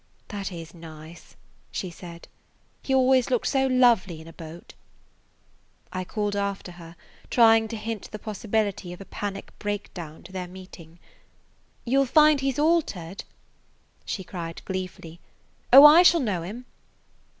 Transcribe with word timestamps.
"That 0.29 0.51
is 0.51 0.73
nice," 0.73 1.35
she 1.71 1.91
said. 1.91 2.27
"He 2.81 2.91
always 2.91 3.29
looks 3.29 3.51
so 3.51 3.67
lovely 3.67 4.19
in 4.19 4.27
a 4.27 4.33
boat." 4.33 4.73
I 5.93 6.03
called 6.05 6.35
after 6.35 6.71
her, 6.71 6.95
trying 7.29 7.67
to 7.67 7.77
hint 7.77 8.09
the 8.09 8.17
possibility 8.17 8.93
of 8.93 8.99
a 9.01 9.05
panic 9.05 9.53
breakdown 9.59 10.23
to 10.23 10.31
their 10.31 10.47
meeting: 10.47 10.97
"You 11.85 12.01
'll 12.01 12.05
find 12.07 12.39
he 12.41 12.49
's 12.51 12.57
altered–" 12.57 13.25
She 14.03 14.23
cried 14.23 14.63
gleefully: 14.65 15.19
"Oh, 15.71 15.85
I 15.85 16.01
shall 16.01 16.19
know 16.19 16.41
him." 16.41 16.65